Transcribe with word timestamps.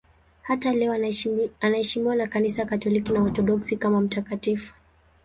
Hata 0.41 0.73
leo 0.73 0.93
anaheshimiwa 1.61 2.15
na 2.15 2.27
Kanisa 2.27 2.65
Katoliki 2.65 3.11
na 3.11 3.19
Waorthodoksi 3.21 3.77
kama 3.77 4.01
mtakatifu. 4.01 4.73